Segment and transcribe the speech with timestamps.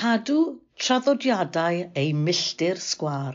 [0.00, 0.42] cadw
[0.80, 3.34] traddodiadau ei milltir sgwar.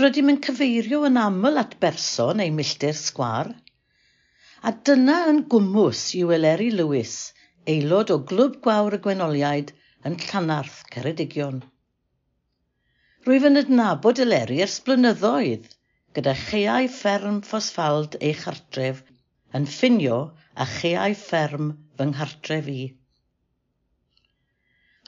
[0.00, 3.52] Rydym yn cyfeirio yn aml at berson ei milltir sgwar,
[4.66, 7.14] a dyna yn gwmws i Weleri Lewis,
[7.74, 9.70] aelod o Glwb Gwawr y Gwenoliaid
[10.10, 11.62] yn Llanarth Ceredigion.
[13.28, 15.70] Rwyf yn adnabod Eleri ers blynyddoedd
[16.18, 19.04] gyda cheau fferm ffosfald ei chartref
[19.54, 20.22] yn ffinio
[20.56, 22.80] a cheau fferm fy nghartref i.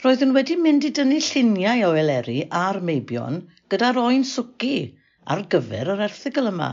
[0.03, 3.37] Roeddwn wedi mynd i dynnu lluniau o eleri a'r meibion
[3.75, 4.71] gyda'r oen swci
[5.35, 6.71] ar gyfer yr erthigol yma.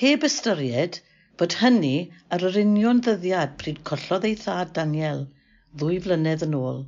[0.00, 0.98] Heb ystyried
[1.42, 1.92] bod hynny
[2.36, 5.22] ar yr union ddyddiad pryd collodd ei thad Daniel
[5.84, 6.82] ddwy flynedd yn ôl.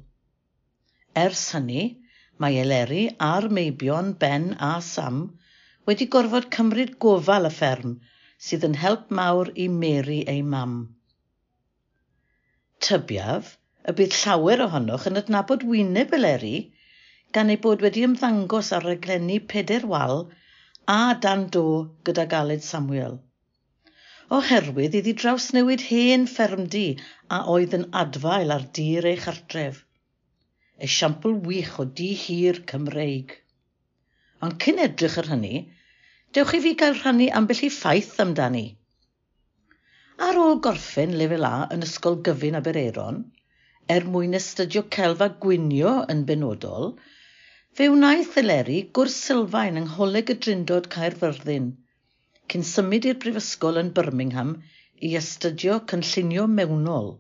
[1.25, 1.87] Ers hynny,
[2.43, 5.23] mae Eleri a'r meibion Ben a Sam
[5.87, 7.95] wedi gorfod cymryd gofal y fferm
[8.49, 10.79] sydd yn help mawr i Mary ei mam.
[12.83, 13.59] Tybiaf,
[13.91, 16.57] y bydd llawer ohonoch yn adnabod wyneb eleri
[17.37, 20.27] gan ei bod wedi ymddangos ar raglenni Peder Wal
[20.95, 21.65] a Dan Do
[22.09, 23.17] gyda galed Samuel.
[24.39, 26.85] Oherwydd iddi drawsnewid hen ffermdy
[27.37, 29.83] a oedd yn adfail ar dir ei chartref.
[30.89, 33.35] Esiampl wych o di hir Cymreig.
[34.43, 35.67] Ond cyn edrych ar hynny,
[36.37, 38.67] dewch i fi gael rhannu ambell i ffaith amdani.
[40.29, 43.23] Ar ôl gorffen lefel A yn Ysgol Gyfun Abereron,
[43.91, 46.93] er mwyn astudio celfa gwynio yn benodol,
[47.79, 51.67] fe wnaeth Eleri gwrs sylfaen yng Ngholeg y Drindod Caerfyrddin,
[52.53, 54.55] cyn symud i'r Brifysgol yn Birmingham
[55.09, 57.11] i astudio cynllunio mewnol.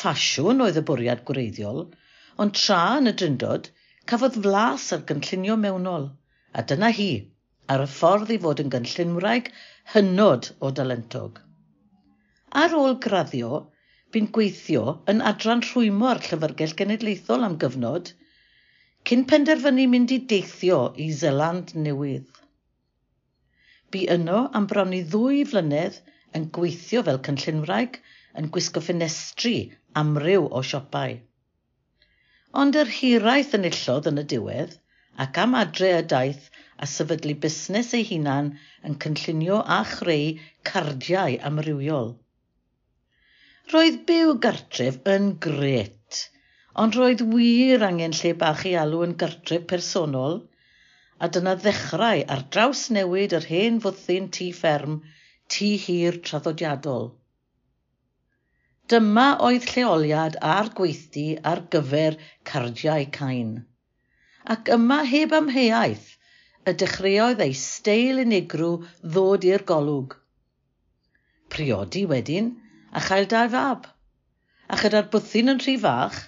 [0.00, 1.82] Ffasiwn oedd y bwriad gwreiddiol,
[2.44, 3.70] ond tra yn y drindod,
[4.10, 6.10] cafodd flas ar gynllunio mewnol,
[6.58, 7.10] a dyna hi,
[7.72, 9.52] ar y ffordd i fod yn gynllunwraig
[9.94, 11.38] hynod o dalentog.
[12.62, 13.66] Ar ôl graddio,
[14.14, 18.12] bu'n gweithio yn adran rhwymo'r Llyfrgell Genedlaethol am gyfnod,
[19.08, 22.28] cyn penderfynu mynd i deithio i Zeland Newydd.
[23.92, 25.98] Bu yno am bron i ddwy flynedd
[26.38, 27.98] yn gweithio fel cynllunwraig
[28.40, 29.54] yn gwisgo ffenestri
[30.02, 31.16] amryw o siopau.
[32.62, 34.76] Ond yr hiraeth enillodd yn y diwedd
[35.24, 36.48] ac am adre y daith
[36.78, 38.50] a sefydlu busnes ei hunan
[38.88, 40.32] yn cynllunio a chreu
[40.70, 42.12] cardiau amrywiol.
[43.68, 46.18] Roedd byw gartref yn gret,
[46.82, 50.36] ond roedd wir angen lle bach i alw yn gartref personol,
[51.20, 54.94] a dyna ddechrau ar draws newid yr hen fwthyn tŷ fferm,
[55.52, 57.10] tŷ hir traddodiadol.
[58.88, 62.16] Dyma oedd lleoliad a'r gweithdi ar gyfer
[62.52, 63.50] cardiau cain.
[64.54, 66.06] Ac yma heb amheuaeth,
[66.64, 70.16] y dechreuodd ei steil unigrw ddod i'r golwg.
[71.52, 72.48] Priodi wedyn,
[72.92, 73.86] a chael dau fab.
[74.72, 76.18] A chyda'r bwthyn yn rhy fach,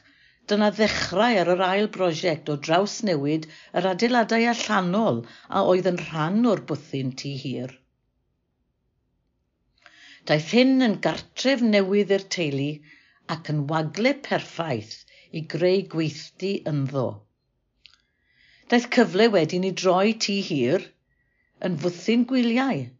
[0.50, 3.46] dyna ddechrau ar yr ail brosiect o drawsnewid
[3.80, 7.72] yr adeiladau allanol a oedd yn rhan o'r bwthyn tu hir.
[10.28, 12.70] Daeth hyn yn gartref newydd i'r teulu
[13.34, 14.96] ac yn wagle perffaith
[15.32, 17.08] i greu gweithdi ynddo.
[18.68, 20.90] Daeth cyfle wedyn i droi tu hir
[21.66, 22.86] yn fwthyn gwyliau–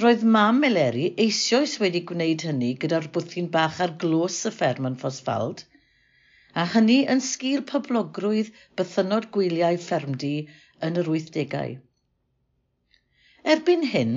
[0.00, 4.96] Roedd mam Eleri eisoes wedi gwneud hynny gyda'r bwthyn bach ar glos y fferm yn
[5.02, 5.58] Ffosfald,
[6.60, 8.48] a hynny yn sgil poblogrwydd
[8.80, 10.32] bythynod gwyliau ffermdi
[10.88, 11.76] yn yr 80au.
[13.56, 14.16] Erbyn hyn,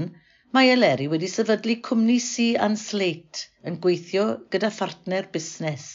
[0.56, 4.26] mae Eleri wedi sefydlu cwmni Si and Slate yn gweithio
[4.56, 5.92] gyda phartner busnes.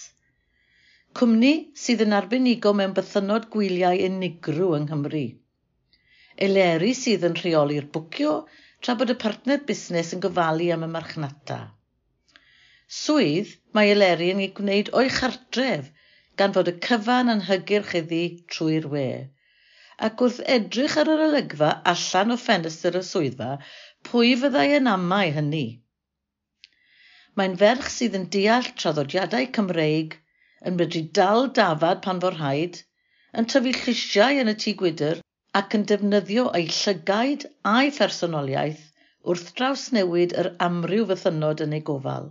[1.16, 1.54] Cwmni
[1.86, 5.28] sydd yn arbenigo mewn bythynod gwyliau unigryw yng Nghymru.
[6.48, 8.42] Eleri sydd yn rheoli'r bwcio
[8.84, 11.58] tra bod y partner busnes yn gofalu am y marchnata.
[13.00, 15.90] Swydd mae Eleri yn ei gwneud o'i chartref
[16.40, 18.22] gan fod y cyfan yn hygyrch iddi
[18.54, 19.04] trwy'r we.
[20.08, 23.50] Ac wrth edrych ar yr olygfa allan o ffenestr y swyddfa,
[24.08, 25.66] pwy fyddai yn amau hynny?
[27.36, 30.16] Mae'n ferch sydd yn deall traddodiadau Cymreig,
[30.66, 32.80] yn medru dal dafad pan fo'r rhaid,
[33.36, 35.20] yn tyfu llisiau yn y tŷ gwydr
[35.58, 38.84] ac yn defnyddio eu llygaid a'i thersonoliaeth
[39.32, 42.28] wrth drawsnewid yr amryw fythynod yn ei gofal.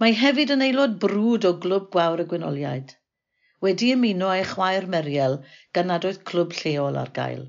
[0.00, 2.94] Mae hefyd yn aelod brwd o Glwb Gwawr y Gwynoliaid.
[3.66, 5.36] Wedi ymuno â'i chwaer Meriel
[5.76, 7.44] gan adoedd clwb lleol ar gael.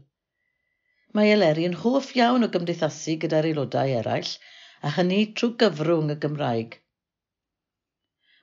[1.16, 4.36] Mae Eleri yn hoff iawn o gymdeithasu gyda'r aelodau eraill
[4.84, 6.78] a hynny trwy gyfrwng y Gymraeg.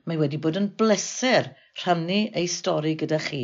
[0.09, 3.43] Mae wedi bod yn bleser rhannu ei stori gyda chi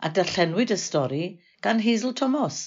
[0.00, 1.24] a darllenwyd y stori
[1.66, 2.58] gan Hazel Thomas,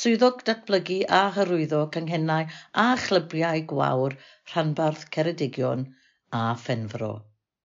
[0.00, 2.48] swyddog datblygu a hyrwyddo canghennau
[2.84, 4.16] a chlybiau gwawr
[4.54, 5.84] rhanbarth Ceredigion
[6.32, 7.12] a Phenfro.